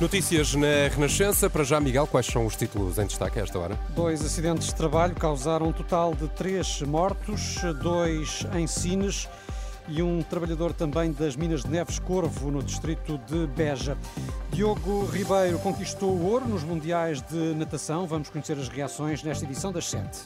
Notícias 0.00 0.54
na 0.54 0.88
Renascença. 0.90 1.50
Para 1.50 1.62
já, 1.62 1.78
Miguel, 1.78 2.06
quais 2.06 2.24
são 2.24 2.46
os 2.46 2.56
títulos 2.56 2.96
em 2.98 3.06
destaque 3.06 3.38
a 3.38 3.42
esta 3.42 3.58
hora? 3.58 3.78
Dois 3.90 4.24
acidentes 4.24 4.68
de 4.68 4.74
trabalho 4.74 5.14
causaram 5.14 5.68
um 5.68 5.72
total 5.72 6.14
de 6.14 6.26
três 6.28 6.80
mortos, 6.80 7.58
dois 7.82 8.46
em 8.56 8.66
Sines 8.66 9.28
e 9.86 10.02
um 10.02 10.22
trabalhador 10.22 10.72
também 10.72 11.12
das 11.12 11.36
Minas 11.36 11.64
de 11.64 11.68
Neves 11.68 11.98
Corvo, 11.98 12.50
no 12.50 12.62
distrito 12.62 13.20
de 13.26 13.46
Beja. 13.48 13.94
Diogo 14.50 15.04
Ribeiro 15.04 15.58
conquistou 15.58 16.10
o 16.10 16.30
ouro 16.30 16.48
nos 16.48 16.62
Mundiais 16.62 17.20
de 17.20 17.54
Natação. 17.54 18.06
Vamos 18.06 18.30
conhecer 18.30 18.56
as 18.58 18.68
reações 18.68 19.22
nesta 19.22 19.44
edição 19.44 19.70
das 19.70 19.84
sete. 19.84 20.20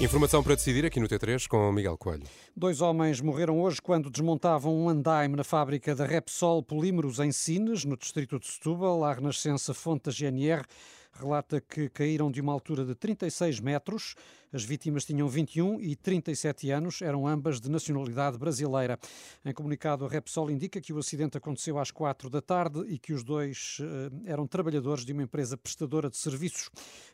Informação 0.00 0.42
para 0.42 0.54
decidir 0.54 0.86
aqui 0.86 0.98
no 0.98 1.06
T3 1.06 1.46
com 1.46 1.70
Miguel 1.70 1.94
Coelho. 1.98 2.22
Dois 2.56 2.80
homens 2.80 3.20
morreram 3.20 3.60
hoje 3.60 3.82
quando 3.82 4.08
desmontavam 4.08 4.74
um 4.74 4.88
andaime 4.88 5.36
na 5.36 5.44
fábrica 5.44 5.94
da 5.94 6.06
Repsol 6.06 6.62
Polímeros 6.62 7.18
em 7.18 7.30
Sines, 7.30 7.84
no 7.84 7.98
distrito 7.98 8.40
de 8.40 8.46
Setúbal. 8.46 9.04
A 9.04 9.12
Renascença 9.12 9.74
Fonte 9.74 10.04
da 10.04 10.10
GNR 10.10 10.64
relata 11.12 11.60
que 11.60 11.88
caíram 11.88 12.30
de 12.30 12.40
uma 12.40 12.52
altura 12.52 12.84
de 12.84 12.94
36 12.94 13.60
metros. 13.60 14.14
As 14.52 14.64
vítimas 14.64 15.04
tinham 15.04 15.28
21 15.28 15.80
e 15.80 15.94
37 15.94 16.72
anos, 16.72 17.02
eram 17.02 17.24
ambas 17.24 17.60
de 17.60 17.70
nacionalidade 17.70 18.36
brasileira. 18.36 18.98
Em 19.44 19.54
comunicado, 19.54 20.04
a 20.04 20.08
Repsol 20.08 20.50
indica 20.50 20.80
que 20.80 20.92
o 20.92 20.98
acidente 20.98 21.38
aconteceu 21.38 21.78
às 21.78 21.92
4 21.92 22.28
da 22.28 22.40
tarde 22.40 22.80
e 22.88 22.98
que 22.98 23.12
os 23.12 23.22
dois 23.22 23.78
eh, 23.80 24.30
eram 24.32 24.48
trabalhadores 24.48 25.04
de 25.04 25.12
uma 25.12 25.22
empresa 25.22 25.56
prestadora 25.56 26.10
de 26.10 26.16
serviços. 26.16 26.68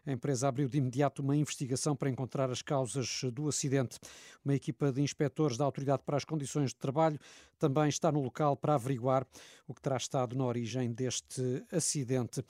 A 0.07 0.13
empresa 0.13 0.49
abriu 0.49 0.67
de 0.67 0.79
imediato 0.79 1.21
uma 1.21 1.37
investigação 1.37 1.95
para 1.95 2.09
encontrar 2.09 2.51
as 2.51 2.63
causas 2.63 3.21
do 3.35 3.49
acidente. 3.49 3.99
Uma 4.43 4.55
equipa 4.55 4.91
de 4.91 5.03
inspectores 5.03 5.59
da 5.59 5.65
Autoridade 5.67 6.05
para 6.07 6.17
as 6.17 6.25
Condições 6.25 6.71
de 6.71 6.77
Trabalho 6.77 7.19
também 7.59 7.89
está 7.89 8.11
no 8.11 8.23
local 8.23 8.57
para 8.57 8.75
averiguar 8.75 9.27
o 9.67 9.75
que 9.75 9.83
terá 9.83 9.97
estado 9.97 10.37
na 10.37 10.45
origem 10.45 10.93
deste 10.93 11.65
acidente. 11.71 12.43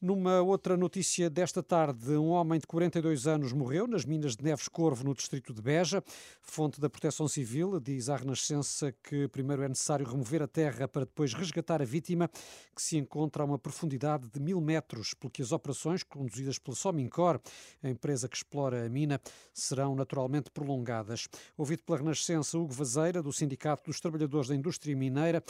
Numa 0.00 0.40
outra 0.40 0.76
notícia 0.82 1.30
desta 1.30 1.62
tarde, 1.62 2.10
um 2.16 2.30
homem 2.30 2.58
de 2.58 2.66
42 2.66 3.28
anos 3.28 3.52
morreu 3.52 3.86
nas 3.86 4.04
minas 4.04 4.34
de 4.34 4.42
Neves 4.42 4.66
Corvo, 4.66 5.04
no 5.04 5.14
distrito 5.14 5.54
de 5.54 5.62
Beja. 5.62 6.02
Fonte 6.40 6.80
da 6.80 6.90
Proteção 6.90 7.28
Civil 7.28 7.78
diz 7.78 8.08
à 8.08 8.16
Renascença 8.16 8.92
que 9.00 9.28
primeiro 9.28 9.62
é 9.62 9.68
necessário 9.68 10.04
remover 10.04 10.42
a 10.42 10.48
terra 10.48 10.88
para 10.88 11.04
depois 11.04 11.34
resgatar 11.34 11.80
a 11.80 11.84
vítima, 11.84 12.28
que 12.74 12.82
se 12.82 12.98
encontra 12.98 13.44
a 13.44 13.46
uma 13.46 13.60
profundidade 13.60 14.28
de 14.28 14.40
mil 14.40 14.60
metros, 14.60 15.14
pelo 15.14 15.30
que 15.30 15.40
as 15.40 15.52
operações, 15.52 16.02
conduzidas 16.02 16.58
pela 16.58 16.74
Somincor, 16.74 17.40
a 17.80 17.88
empresa 17.88 18.28
que 18.28 18.36
explora 18.36 18.84
a 18.84 18.88
mina, 18.88 19.20
serão 19.54 19.94
naturalmente 19.94 20.50
prolongadas. 20.50 21.28
Ouvido 21.56 21.84
pela 21.84 21.98
Renascença, 21.98 22.58
Hugo 22.58 22.72
Vazeira, 22.72 23.22
do 23.22 23.32
Sindicato 23.32 23.84
dos 23.84 24.00
Trabalhadores 24.00 24.48
da 24.48 24.56
Indústria 24.56 24.96
Mineira, 24.96 25.44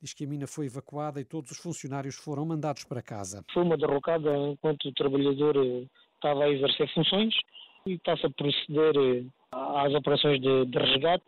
diz 0.00 0.14
que 0.14 0.24
a 0.24 0.28
mina 0.28 0.46
foi 0.46 0.66
evacuada 0.66 1.20
e 1.20 1.24
todos 1.24 1.50
os 1.50 1.58
funcionários 1.58 2.16
foram 2.16 2.46
mandados 2.46 2.84
para 2.84 3.02
casa. 3.02 3.44
Foi 3.52 3.62
uma 3.62 3.76
derrocada 3.76 4.36
enquanto 4.36 4.86
o 4.86 4.92
trabalhador 4.92 5.56
eh, 5.56 5.86
estava 6.14 6.44
a 6.44 6.50
exercer 6.50 6.92
funções 6.94 7.34
e 7.86 7.94
está-se 7.94 8.26
a 8.26 8.30
proceder 8.30 8.94
eh, 8.96 9.24
às 9.52 9.92
operações 9.94 10.40
de, 10.40 10.66
de 10.66 10.78
resgate. 10.78 11.24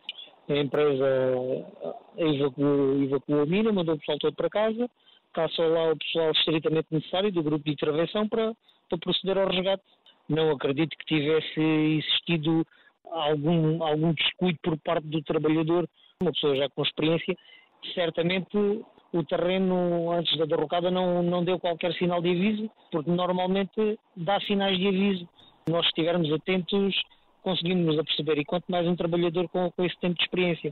A 0.49 0.57
empresa 0.57 1.05
eh, 1.05 2.35
evacuou, 2.35 3.03
evacuou 3.03 3.41
a 3.41 3.45
mina, 3.45 3.71
mandou 3.71 3.95
o 3.95 3.99
pessoal 3.99 4.17
todo 4.19 4.35
para 4.35 4.49
casa, 4.49 4.89
está 5.27 5.47
lá 5.65 5.91
o 5.91 5.97
pessoal 5.97 6.31
estritamente 6.31 6.87
necessário 6.91 7.31
do 7.31 7.43
grupo 7.43 7.65
de 7.65 7.71
intervenção 7.71 8.27
para, 8.27 8.53
para 8.89 8.97
proceder 8.97 9.37
ao 9.37 9.49
resgate. 9.49 9.83
Não 10.29 10.51
acredito 10.51 10.97
que 10.97 11.05
tivesse 11.05 11.59
existido 11.59 12.65
algum, 13.11 13.83
algum 13.83 14.13
descuido 14.13 14.57
por 14.63 14.77
parte 14.79 15.07
do 15.07 15.21
trabalhador, 15.23 15.87
uma 16.21 16.31
pessoa 16.31 16.55
já 16.55 16.69
com 16.69 16.83
experiência, 16.83 17.35
certamente 17.93 18.57
o 19.13 19.23
terreno 19.23 20.11
antes 20.11 20.37
da 20.37 20.45
derrocada 20.45 20.89
não, 20.89 21.21
não 21.21 21.43
deu 21.43 21.59
qualquer 21.59 21.93
sinal 21.93 22.21
de 22.21 22.29
aviso, 22.29 22.69
porque 22.91 23.11
normalmente 23.11 23.99
dá 24.15 24.39
sinais 24.41 24.77
de 24.77 24.87
aviso 24.87 25.27
nós 25.69 25.85
estivermos 25.87 26.31
atentos, 26.31 26.95
conseguimos 27.43 27.85
nos 27.85 27.99
aperceber. 27.99 28.39
E 28.39 28.45
quanto 28.45 28.65
mais 28.69 28.87
um 28.87 28.95
trabalhador 28.95 29.47
com, 29.49 29.69
com 29.71 29.85
esse 29.85 29.99
tempo 29.99 30.15
de 30.15 30.23
experiência. 30.23 30.71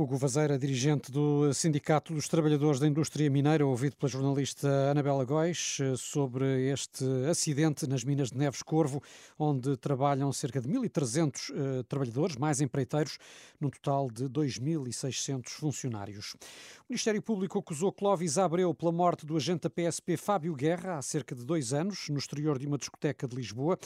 Hugo 0.00 0.16
Vazeira, 0.16 0.58
dirigente 0.58 1.12
do 1.12 1.52
Sindicato 1.52 2.14
dos 2.14 2.26
Trabalhadores 2.26 2.80
da 2.80 2.86
Indústria 2.86 3.28
Mineira, 3.28 3.66
ouvido 3.66 3.96
pela 3.96 4.08
jornalista 4.08 4.66
Anabela 4.90 5.26
Góis 5.26 5.76
eh, 5.78 5.94
sobre 5.94 6.70
este 6.70 7.04
acidente 7.28 7.86
nas 7.86 8.02
minas 8.02 8.30
de 8.30 8.38
Neves 8.38 8.62
Corvo, 8.62 9.02
onde 9.38 9.76
trabalham 9.76 10.32
cerca 10.32 10.58
de 10.58 10.70
1.300 10.70 11.50
uh, 11.50 11.84
trabalhadores, 11.84 12.36
mais 12.36 12.62
empreiteiros, 12.62 13.18
num 13.60 13.68
total 13.68 14.10
de 14.10 14.24
2.600 14.24 15.50
funcionários. 15.50 16.34
O 16.88 16.92
Ministério 16.92 17.20
Público 17.20 17.58
acusou 17.58 17.92
Clóvis 17.92 18.38
Abreu 18.38 18.72
pela 18.72 18.92
morte 18.92 19.26
do 19.26 19.36
agente 19.36 19.68
da 19.68 19.70
PSP 19.70 20.16
Fábio 20.16 20.54
Guerra 20.54 20.96
há 20.96 21.02
cerca 21.02 21.34
de 21.34 21.44
dois 21.44 21.74
anos, 21.74 22.08
no 22.08 22.16
exterior 22.16 22.58
de 22.58 22.66
uma 22.66 22.78
discoteca 22.78 23.28
de 23.28 23.36
Lisboa. 23.36 23.78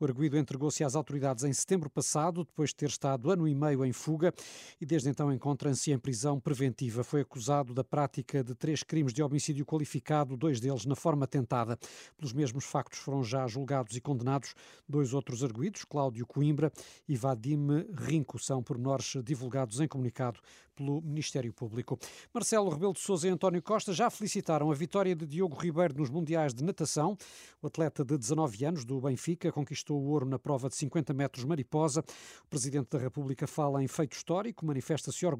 O 0.00 0.04
arguído 0.04 0.38
entregou-se 0.38 0.82
às 0.82 0.94
autoridades 0.94 1.44
em 1.44 1.52
setembro 1.52 1.90
passado, 1.90 2.44
depois 2.44 2.70
de 2.70 2.76
ter 2.76 2.88
estado 2.88 3.30
ano 3.30 3.46
e 3.46 3.54
meio 3.54 3.84
em 3.84 3.92
fuga 3.92 4.32
e 4.80 4.86
desde 4.86 5.10
então 5.10 5.30
encontra-se 5.58 5.90
em 5.90 5.98
prisão 5.98 6.38
preventiva. 6.38 7.02
Foi 7.02 7.22
acusado 7.22 7.74
da 7.74 7.82
prática 7.82 8.44
de 8.44 8.54
três 8.54 8.84
crimes 8.84 9.12
de 9.12 9.24
homicídio 9.24 9.66
qualificado, 9.66 10.36
dois 10.36 10.60
deles 10.60 10.86
na 10.86 10.94
forma 10.94 11.26
tentada. 11.26 11.76
Pelos 12.16 12.32
mesmos 12.32 12.64
factos 12.64 13.00
foram 13.00 13.24
já 13.24 13.44
julgados 13.48 13.96
e 13.96 14.00
condenados 14.00 14.54
dois 14.88 15.12
outros 15.12 15.42
arguídos, 15.42 15.84
Cláudio 15.84 16.24
Coimbra 16.24 16.70
e 17.08 17.16
Vadim 17.16 17.58
Rinco. 17.92 18.38
São 18.38 18.62
pormenores 18.62 19.16
divulgados 19.24 19.80
em 19.80 19.88
comunicado 19.88 20.38
pelo 20.78 21.02
Ministério 21.02 21.52
Público. 21.52 21.98
Marcelo 22.32 22.70
Rebelo 22.70 22.92
de 22.92 23.00
Sousa 23.00 23.26
e 23.26 23.30
António 23.30 23.60
Costa 23.60 23.92
já 23.92 24.08
felicitaram 24.08 24.70
a 24.70 24.74
vitória 24.74 25.14
de 25.14 25.26
Diogo 25.26 25.56
Ribeiro 25.56 25.94
nos 25.96 26.08
Mundiais 26.08 26.54
de 26.54 26.62
Natação. 26.62 27.18
O 27.60 27.66
atleta 27.66 28.04
de 28.04 28.16
19 28.16 28.64
anos 28.64 28.84
do 28.84 29.00
Benfica 29.00 29.50
conquistou 29.50 30.00
o 30.00 30.06
ouro 30.06 30.24
na 30.24 30.38
prova 30.38 30.68
de 30.68 30.76
50 30.76 31.12
metros 31.12 31.44
mariposa. 31.44 32.04
O 32.44 32.48
Presidente 32.48 32.90
da 32.90 32.98
República 32.98 33.48
fala 33.48 33.82
em 33.82 33.88
feito 33.88 34.12
histórico, 34.12 34.64
manifesta-se 34.64 35.26
orgulhoso 35.26 35.37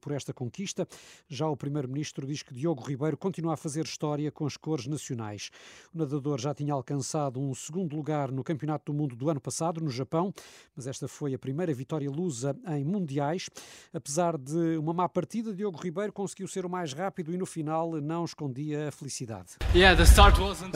por 0.00 0.12
esta 0.12 0.32
conquista. 0.32 0.86
Já 1.28 1.48
o 1.48 1.56
Primeiro-Ministro 1.56 2.26
diz 2.26 2.42
que 2.42 2.54
Diogo 2.54 2.82
Ribeiro 2.84 3.16
continua 3.16 3.54
a 3.54 3.56
fazer 3.56 3.84
história 3.84 4.30
com 4.30 4.46
as 4.46 4.56
cores 4.56 4.86
nacionais. 4.86 5.50
O 5.92 5.98
nadador 5.98 6.40
já 6.40 6.54
tinha 6.54 6.72
alcançado 6.72 7.40
um 7.40 7.52
segundo 7.54 7.96
lugar 7.96 8.30
no 8.30 8.44
Campeonato 8.44 8.92
do 8.92 8.96
Mundo 8.96 9.16
do 9.16 9.28
ano 9.28 9.40
passado, 9.40 9.80
no 9.80 9.90
Japão, 9.90 10.32
mas 10.76 10.86
esta 10.86 11.08
foi 11.08 11.34
a 11.34 11.38
primeira 11.38 11.74
vitória 11.74 12.10
lusa 12.10 12.56
em 12.68 12.84
Mundiais. 12.84 13.48
Apesar 13.92 14.38
de 14.38 14.52
de 14.52 14.76
uma 14.76 14.92
má 14.92 15.08
partida, 15.08 15.52
Diogo 15.52 15.78
Ribeiro 15.78 16.12
conseguiu 16.12 16.46
ser 16.46 16.66
o 16.66 16.70
mais 16.70 16.92
rápido 16.92 17.32
e 17.32 17.38
no 17.38 17.46
final 17.46 17.92
não 18.00 18.24
escondia 18.24 18.88
a 18.88 18.92
felicidade. 18.92 19.52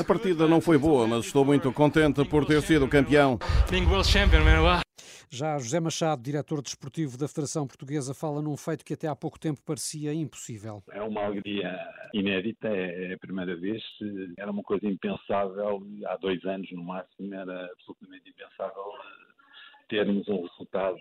A 0.00 0.04
partida 0.04 0.48
não 0.48 0.60
foi 0.60 0.78
boa, 0.78 1.06
mas 1.06 1.26
estou 1.26 1.44
muito 1.44 1.70
contente 1.72 2.24
por 2.24 2.46
ter 2.46 2.62
sido 2.62 2.88
campeão. 2.88 3.38
Já 5.30 5.58
José 5.58 5.80
Machado, 5.80 6.22
diretor 6.22 6.62
desportivo 6.62 7.18
da 7.18 7.28
Federação 7.28 7.66
Portuguesa, 7.66 8.14
fala 8.14 8.40
num 8.40 8.56
feito 8.56 8.84
que 8.84 8.94
até 8.94 9.08
há 9.08 9.16
pouco 9.16 9.38
tempo 9.38 9.60
parecia 9.64 10.12
impossível. 10.14 10.82
É 10.90 11.02
uma 11.02 11.24
alegria 11.24 11.78
inédita, 12.14 12.68
é 12.68 13.14
a 13.14 13.18
primeira 13.18 13.56
vez. 13.56 13.82
Era 14.38 14.50
uma 14.50 14.62
coisa 14.62 14.86
impensável, 14.86 15.82
há 16.06 16.16
dois 16.16 16.44
anos 16.44 16.70
no 16.72 16.84
máximo, 16.84 17.34
era 17.34 17.66
absolutamente 17.72 18.30
impensável 18.30 18.84
termos 19.88 20.28
um 20.28 20.42
resultado 20.42 20.98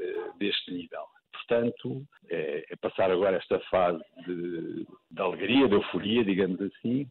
eh, 0.00 0.30
deste 0.38 0.72
nível. 0.72 1.02
Portanto, 1.32 2.06
é, 2.28 2.64
é 2.70 2.76
passar 2.76 3.10
agora 3.10 3.36
esta 3.36 3.60
fase 3.70 4.02
de, 4.26 4.86
de, 5.10 5.20
alegria, 5.20 5.68
de 5.68 5.74
euforia, 5.74 6.24
digamos 6.24 6.60
assim, 6.60 7.06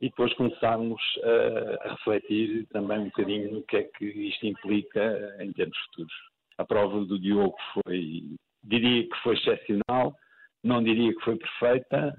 e 0.00 0.08
depois 0.08 0.32
começarmos 0.34 1.00
a, 1.22 1.88
a, 1.88 1.92
refletir 1.92 2.66
também 2.66 2.98
um 2.98 3.04
bocadinho 3.06 3.52
no 3.52 3.62
que 3.62 3.76
é 3.78 3.82
que 3.82 4.04
isto 4.04 4.46
implica 4.46 5.36
em 5.40 5.52
termos 5.52 5.76
futuros. 5.86 6.14
A 6.58 6.64
prova 6.64 7.04
do 7.04 7.18
Diogo 7.18 7.56
foi, 7.72 8.36
diria 8.62 9.08
que 9.08 9.16
foi 9.22 9.34
excepcional, 9.36 10.14
não 10.62 10.82
diria 10.82 11.14
que 11.14 11.24
foi 11.24 11.36
perfeita, 11.36 12.14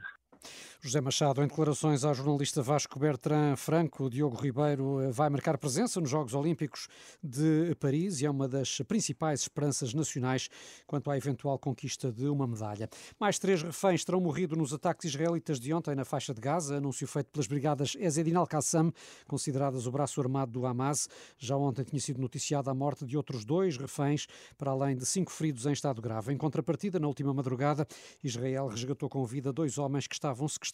José 0.79 1.01
Machado, 1.01 1.41
em 1.41 1.47
declarações 1.47 2.03
ao 2.03 2.13
jornalista 2.13 2.61
Vasco 2.61 2.99
Bertrand 2.99 3.55
Franco, 3.55 4.11
Diogo 4.11 4.37
Ribeiro 4.37 5.01
eh, 5.01 5.11
vai 5.11 5.27
marcar 5.27 5.57
presença 5.57 5.99
nos 5.99 6.07
Jogos 6.07 6.35
Olímpicos 6.35 6.87
de 7.21 7.75
Paris 7.79 8.21
e 8.21 8.27
é 8.27 8.29
uma 8.29 8.47
das 8.47 8.77
principais 8.87 9.41
esperanças 9.41 9.91
nacionais 9.95 10.49
quanto 10.85 11.09
à 11.09 11.17
eventual 11.17 11.57
conquista 11.57 12.11
de 12.11 12.27
uma 12.27 12.45
medalha. 12.45 12.87
Mais 13.19 13.39
três 13.39 13.63
reféns 13.63 14.05
terão 14.05 14.21
morrido 14.21 14.55
nos 14.55 14.71
ataques 14.71 15.05
israelitas 15.05 15.59
de 15.59 15.73
ontem 15.73 15.95
na 15.95 16.05
faixa 16.05 16.31
de 16.31 16.39
Gaza, 16.39 16.77
anúncio 16.77 17.07
feito 17.07 17.31
pelas 17.31 17.47
brigadas 17.47 17.95
Ezedin 17.99 18.35
al-Qassam, 18.35 18.93
consideradas 19.27 19.87
o 19.87 19.91
braço 19.91 20.21
armado 20.21 20.51
do 20.51 20.65
Hamas. 20.67 21.09
Já 21.39 21.57
ontem 21.57 21.83
tinha 21.85 21.99
sido 21.99 22.21
noticiada 22.21 22.69
a 22.69 22.73
morte 22.75 23.03
de 23.03 23.17
outros 23.17 23.43
dois 23.43 23.77
reféns, 23.77 24.27
para 24.55 24.69
além 24.69 24.95
de 24.95 25.07
cinco 25.07 25.31
feridos 25.31 25.65
em 25.65 25.71
estado 25.71 26.03
grave. 26.03 26.31
Em 26.31 26.37
contrapartida, 26.37 26.99
na 26.99 27.07
última 27.07 27.33
madrugada, 27.33 27.87
Israel 28.23 28.67
resgatou 28.67 29.09
com 29.09 29.25
vida 29.25 29.51
dois 29.51 29.79
homens 29.79 30.05
que 30.05 30.13
estavam 30.13 30.47
sequestrados 30.47 30.66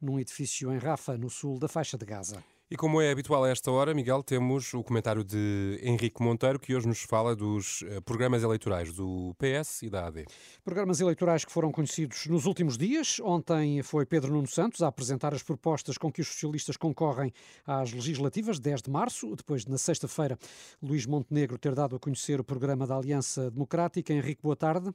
num 0.00 0.18
edifício 0.18 0.72
em 0.72 0.78
Rafa, 0.78 1.16
no 1.16 1.30
sul 1.30 1.58
da 1.58 1.68
faixa 1.68 1.96
de 1.96 2.04
Gaza. 2.04 2.42
E 2.70 2.76
como 2.76 3.00
é 3.00 3.10
habitual 3.10 3.44
a 3.44 3.50
esta 3.50 3.70
hora, 3.70 3.92
Miguel, 3.92 4.22
temos 4.22 4.72
o 4.72 4.82
comentário 4.82 5.22
de 5.22 5.78
Henrique 5.82 6.22
Monteiro, 6.22 6.58
que 6.58 6.74
hoje 6.74 6.88
nos 6.88 7.02
fala 7.02 7.36
dos 7.36 7.84
eh, 7.86 8.00
programas 8.00 8.42
eleitorais 8.42 8.90
do 8.90 9.34
PS 9.38 9.82
e 9.82 9.90
da 9.90 10.06
AD. 10.06 10.24
Programas 10.64 10.98
eleitorais 10.98 11.44
que 11.44 11.52
foram 11.52 11.70
conhecidos 11.70 12.26
nos 12.26 12.46
últimos 12.46 12.78
dias. 12.78 13.20
Ontem 13.20 13.82
foi 13.82 14.06
Pedro 14.06 14.32
Nuno 14.32 14.48
Santos 14.48 14.82
a 14.82 14.88
apresentar 14.88 15.34
as 15.34 15.42
propostas 15.42 15.98
com 15.98 16.10
que 16.10 16.22
os 16.22 16.26
socialistas 16.26 16.78
concorrem 16.78 17.32
às 17.66 17.92
legislativas, 17.92 18.58
10 18.58 18.80
de 18.80 18.90
março. 18.90 19.36
Depois, 19.36 19.66
na 19.66 19.76
sexta-feira, 19.76 20.38
Luís 20.82 21.04
Montenegro 21.04 21.58
ter 21.58 21.74
dado 21.74 21.96
a 21.96 22.00
conhecer 22.00 22.40
o 22.40 22.44
programa 22.44 22.86
da 22.86 22.96
Aliança 22.96 23.50
Democrática. 23.50 24.12
Henrique, 24.12 24.42
boa 24.42 24.56
tarde. 24.56 24.90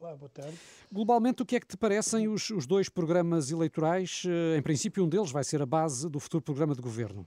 Olá, 0.00 0.14
boa 0.14 0.28
tarde. 0.28 0.56
Globalmente, 0.92 1.42
o 1.42 1.44
que 1.44 1.56
é 1.56 1.60
que 1.60 1.66
te 1.66 1.76
parecem 1.76 2.28
os, 2.28 2.50
os 2.50 2.66
dois 2.68 2.88
programas 2.88 3.50
eleitorais? 3.50 4.22
Eh, 4.24 4.56
em 4.56 4.62
princípio, 4.62 5.02
um 5.04 5.08
deles 5.08 5.32
vai 5.32 5.42
ser 5.42 5.60
a 5.60 5.66
base 5.66 6.08
do 6.08 6.20
futuro 6.20 6.40
programa 6.40 6.72
de 6.72 6.80
governo. 6.80 7.26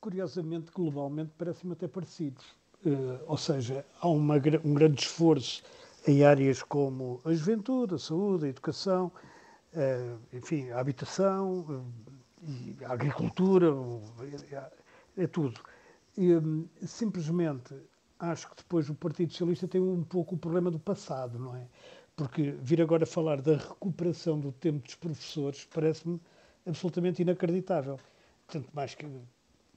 Curiosamente, 0.00 0.70
globalmente, 0.72 1.32
parecem-me 1.36 1.74
até 1.74 1.86
parecidos. 1.86 2.46
Uh, 2.84 3.20
ou 3.26 3.36
seja, 3.36 3.84
há 4.00 4.08
uma, 4.08 4.36
um 4.64 4.72
grande 4.72 5.02
esforço 5.02 5.62
em 6.06 6.24
áreas 6.24 6.62
como 6.62 7.20
a 7.26 7.32
juventude, 7.34 7.94
a 7.94 7.98
saúde, 7.98 8.46
a 8.46 8.48
educação, 8.48 9.12
uh, 9.74 10.18
enfim, 10.32 10.70
a 10.70 10.80
habitação, 10.80 11.60
uh, 11.60 12.84
a 12.86 12.92
agricultura, 12.94 13.66
é, 14.50 15.24
é 15.24 15.26
tudo. 15.26 15.60
E, 16.16 16.34
um, 16.34 16.66
simplesmente 16.86 17.74
acho 18.18 18.48
que 18.50 18.56
depois 18.56 18.88
o 18.88 18.94
Partido 18.94 19.32
Socialista 19.32 19.68
tem 19.68 19.80
um 19.80 20.02
pouco 20.02 20.34
o 20.34 20.38
problema 20.38 20.70
do 20.70 20.78
passado, 20.78 21.38
não 21.38 21.56
é? 21.56 21.66
Porque 22.16 22.52
vir 22.60 22.80
agora 22.80 23.04
falar 23.04 23.40
da 23.40 23.56
recuperação 23.56 24.38
do 24.38 24.52
tempo 24.52 24.84
dos 24.84 24.94
professores 24.94 25.64
parece-me 25.72 26.20
absolutamente 26.66 27.22
inacreditável. 27.22 27.98
Tanto 28.46 28.68
mais 28.72 28.94
que 28.94 29.04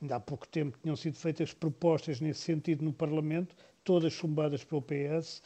ainda 0.02 0.16
há 0.16 0.20
pouco 0.20 0.48
tempo 0.48 0.78
tinham 0.82 0.96
sido 0.96 1.18
feitas 1.18 1.54
propostas 1.54 2.22
nesse 2.22 2.42
sentido 2.42 2.86
no 2.86 2.94
Parlamento, 2.94 3.56
todas 3.84 4.14
chumbadas 4.14 4.64
pelo 4.64 4.82
PS. 4.82 5.42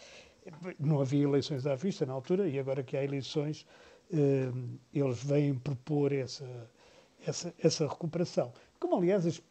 Não 0.80 1.00
havia 1.00 1.24
eleições 1.24 1.66
à 1.66 1.76
vista 1.76 2.06
na 2.06 2.14
altura 2.14 2.48
e 2.50 2.60
agora 2.60 2.84
que 2.84 2.98
há 2.98 3.04
eleições, 3.04 3.66
eh, 4.12 4.52
eles 4.94 5.24
vêm 5.24 5.54
propor 5.54 6.12
essa, 6.12 6.70
essa, 7.26 7.54
essa 7.60 7.88
recuperação. 7.88 8.52
Como, 8.80 8.96
aliás, 8.98 9.42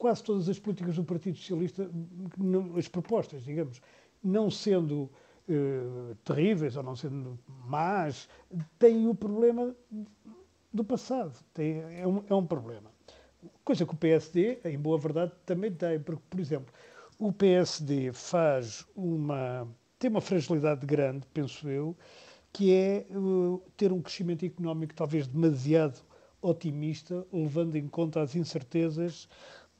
quase 0.00 0.24
todas 0.24 0.48
as 0.48 0.58
políticas 0.58 0.96
do 0.96 1.04
Partido 1.04 1.36
Socialista, 1.36 1.88
as 2.76 2.88
propostas, 2.88 3.44
digamos, 3.44 3.82
não 4.24 4.50
sendo 4.50 5.10
eh, 5.46 6.14
terríveis 6.24 6.74
ou 6.74 6.82
não 6.82 6.96
sendo 6.96 7.38
más, 7.66 8.26
têm 8.78 9.06
o 9.06 9.14
problema 9.14 9.76
do 10.72 10.82
passado. 10.82 11.38
Tem, 11.52 11.80
é, 12.00 12.06
um, 12.06 12.24
é 12.30 12.34
um 12.34 12.46
problema. 12.46 12.90
Coisa 13.62 13.84
que 13.84 13.92
o 13.92 13.96
PSD, 13.96 14.60
em 14.64 14.78
boa 14.78 14.96
verdade, 14.96 15.32
também 15.44 15.70
tem, 15.70 16.00
porque, 16.00 16.22
por 16.30 16.40
exemplo, 16.40 16.72
o 17.18 17.30
PSD 17.30 18.10
faz 18.14 18.86
uma. 18.96 19.68
tem 19.98 20.08
uma 20.08 20.22
fragilidade 20.22 20.86
grande, 20.86 21.26
penso 21.34 21.68
eu, 21.68 21.94
que 22.50 22.72
é 22.72 23.06
uh, 23.10 23.62
ter 23.76 23.92
um 23.92 24.00
crescimento 24.00 24.46
económico 24.46 24.94
talvez 24.94 25.26
demasiado 25.26 26.00
otimista, 26.42 27.26
levando 27.30 27.76
em 27.76 27.86
conta 27.86 28.22
as 28.22 28.34
incertezas 28.34 29.28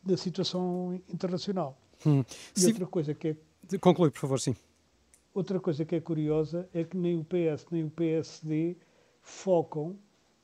da 0.03 0.17
situação 0.17 1.01
internacional. 1.09 1.79
Hum. 2.07 2.25
E 2.57 2.67
outra 2.67 2.87
coisa 2.87 3.15
que 3.15 3.29
é... 3.29 3.79
Conclui, 3.79 4.11
por 4.11 4.21
favor, 4.21 4.41
sim. 4.41 4.57
Outra 5.33 5.61
coisa 5.61 5.85
que 5.85 5.95
é 5.95 6.01
curiosa 6.01 6.69
é 6.75 6.83
que 6.83 6.97
nem 6.97 7.17
o 7.17 7.25
PS 7.25 7.67
nem 7.71 7.85
o 7.85 7.91
PSD 7.91 8.77
focam, 9.23 9.97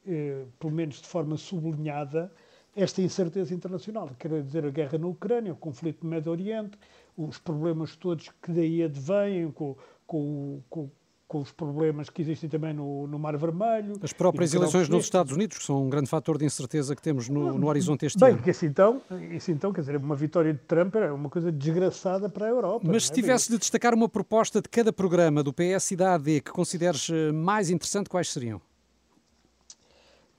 eh, 0.06 0.44
pelo 0.60 0.72
menos 0.72 1.00
de 1.00 1.08
forma 1.08 1.36
sublinhada, 1.36 2.32
esta 2.74 3.00
incerteza 3.00 3.54
internacional. 3.54 4.10
Quer 4.18 4.42
dizer, 4.42 4.64
a 4.64 4.70
guerra 4.70 4.98
na 4.98 5.06
Ucrânia, 5.06 5.52
o 5.52 5.56
conflito 5.56 6.04
no 6.04 6.10
Médio 6.10 6.30
Oriente, 6.30 6.78
os 7.16 7.38
problemas 7.38 7.96
todos 7.96 8.28
que 8.42 8.52
daí 8.52 8.82
advêm 8.82 9.50
com, 9.50 9.74
com, 10.06 10.62
com, 10.68 10.90
com 11.28 11.40
os 11.40 11.50
problemas 11.50 12.08
que 12.08 12.22
existem 12.22 12.48
também 12.48 12.72
no, 12.72 13.06
no 13.06 13.18
Mar 13.18 13.36
Vermelho. 13.36 13.94
As 14.00 14.12
próprias 14.12 14.54
eleições 14.54 14.88
nos 14.88 15.04
Estados 15.04 15.32
Unidos, 15.32 15.58
que 15.58 15.64
são 15.64 15.84
um 15.84 15.90
grande 15.90 16.08
fator 16.08 16.38
de 16.38 16.44
incerteza 16.44 16.94
que 16.94 17.02
temos 17.02 17.28
no, 17.28 17.58
no 17.58 17.66
horizonte 17.66 18.06
este 18.06 18.18
Bem, 18.18 18.28
ano. 18.28 18.36
Bem, 18.36 18.52
porque 18.52 18.66
então, 18.66 19.02
isso 19.32 19.50
então, 19.50 19.72
quer 19.72 19.80
dizer, 19.80 19.96
uma 19.96 20.14
vitória 20.14 20.52
de 20.52 20.60
Trump 20.60 20.94
era 20.94 21.12
uma 21.12 21.28
coisa 21.28 21.50
desgraçada 21.50 22.28
para 22.28 22.46
a 22.46 22.48
Europa. 22.48 22.86
Mas 22.88 23.06
se 23.06 23.12
é? 23.12 23.14
tivesse 23.14 23.50
de 23.50 23.58
destacar 23.58 23.92
uma 23.92 24.08
proposta 24.08 24.62
de 24.62 24.68
cada 24.68 24.92
programa 24.92 25.42
do 25.42 25.52
PS 25.52 25.90
e 25.92 25.96
da 25.96 26.14
AD 26.14 26.42
que 26.42 26.52
consideres 26.52 27.10
eh, 27.10 27.32
mais 27.32 27.70
interessante, 27.70 28.08
quais 28.08 28.32
seriam? 28.32 28.60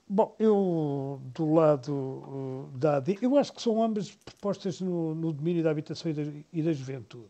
Bom, 0.08 0.34
eu, 0.38 1.20
do 1.34 1.52
lado 1.52 1.92
uh, 1.92 2.68
da 2.78 2.96
AD, 2.96 3.18
eu 3.20 3.36
acho 3.36 3.52
que 3.52 3.60
são 3.60 3.82
ambas 3.82 4.10
propostas 4.10 4.80
no, 4.80 5.14
no 5.14 5.34
domínio 5.34 5.62
da 5.62 5.70
habitação 5.70 6.10
e 6.10 6.14
da, 6.14 6.22
e 6.50 6.62
da 6.62 6.72
juventude 6.72 7.28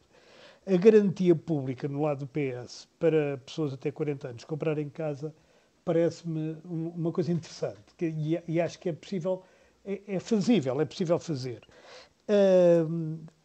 a 0.69 0.77
garantia 0.77 1.35
pública 1.35 1.89
no 1.89 2.03
lado 2.03 2.27
do 2.27 2.29
PS 2.29 2.87
para 2.99 3.39
pessoas 3.39 3.73
até 3.73 3.91
40 3.91 4.29
anos 4.29 4.45
comprarem 4.45 4.89
casa 4.89 5.35
parece-me 5.85 6.59
uma 6.65 7.11
coisa 7.11 7.33
interessante 7.33 7.81
e, 8.01 8.39
e, 8.47 8.61
acho 8.61 8.79
que 8.79 8.91
é 8.91 8.93
possível, 8.93 9.43
é, 9.85 10.01
é 10.07 10.21
fazível, 10.21 10.79
é 10.79 10.85
possível 10.85 11.19
fazer. 11.19 11.63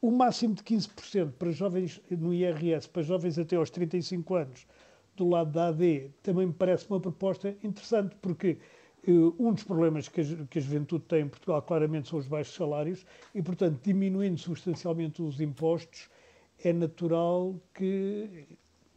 O 0.02 0.12
máximo 0.12 0.54
de 0.54 0.62
15% 0.62 1.32
para 1.40 1.52
jovens 1.52 2.02
no 2.12 2.34
IRS, 2.34 2.90
para 2.90 3.02
jovens 3.02 3.40
até 3.40 3.56
aos 3.56 3.70
35 3.70 4.36
anos, 4.36 4.68
do 5.16 5.30
lado 5.30 5.52
da 5.52 5.68
AD, 5.68 6.12
também 6.22 6.48
me 6.48 6.54
parece 6.54 6.90
uma 6.90 7.00
proposta 7.00 7.56
interessante, 7.64 8.16
porque 8.22 8.58
uh, 9.08 9.34
um 9.40 9.54
dos 9.54 9.64
problemas 9.64 10.10
que 10.10 10.22
a, 10.22 10.26
que 10.50 10.60
a 10.60 10.62
juventude 10.62 11.06
tem 11.06 11.22
em 11.22 11.30
Portugal 11.30 11.62
claramente 11.62 12.10
são 12.10 12.20
os 12.20 12.28
baixos 12.28 12.56
salários 12.56 13.06
e, 13.34 13.42
portanto, 13.42 13.80
diminuindo 13.84 14.38
substancialmente 14.38 15.22
os 15.22 15.40
impostos, 15.40 16.10
é 16.64 16.74
natural 16.74 17.56
que 17.74 18.48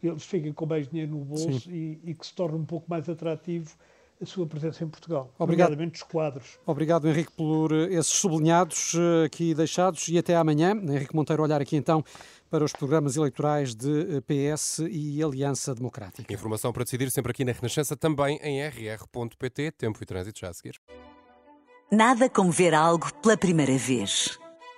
eles 0.02 0.24
fiquem 0.24 0.52
com 0.52 0.66
mais 0.66 0.88
dinheiro 0.88 1.12
no 1.12 1.24
bolso 1.24 1.70
e, 1.70 2.00
e, 2.04 2.14
que 2.14 2.26
se 2.26 2.34
torne 2.34 2.56
um 2.56 2.64
pouco 2.64 2.88
mais 2.88 3.08
atrativo 3.08 3.74
a 4.20 4.24
sua 4.24 4.46
presença 4.46 4.82
em 4.82 4.88
Portugal, 4.88 5.30
Obrigado. 5.38 5.76
os 5.78 6.02
quadros. 6.02 6.58
Obrigado, 6.64 7.06
Henrique, 7.06 7.32
por 7.32 7.70
esses 7.72 8.12
sublinhados 8.12 8.94
eh, 8.94 9.26
aqui 9.26 9.54
deixados 9.54 10.08
e 10.08 10.16
até 10.16 10.34
amanhã. 10.34 10.70
Henrique 10.70 11.14
Monteiro, 11.14 11.42
olhar 11.42 11.60
aqui 11.60 11.76
então 11.76 12.02
para 12.48 12.64
os 12.64 12.72
programas 12.72 13.16
eleitorais 13.16 13.74
de 13.74 14.16
eh, 14.16 14.20
PS 14.22 14.78
e 14.90 15.22
Aliança 15.22 15.74
Democrática. 15.74 16.32
Informação 16.32 16.72
para 16.72 16.84
decidir 16.84 17.10
sempre 17.10 17.30
aqui 17.30 17.44
na 17.44 17.52
Renascença, 17.52 17.94
também 17.94 18.38
em 18.42 18.66
rr.pt. 18.66 19.72
Tempo 19.72 19.98
e 20.02 20.06
trânsito 20.06 20.40
já 20.40 20.48
a 20.48 20.54
seguir. 20.54 20.80
Nada 21.92 22.30
como 22.30 22.50
ver 22.50 22.72
algo 22.72 23.12
pela 23.22 23.36
primeira 23.36 23.76
vez. 23.76 24.38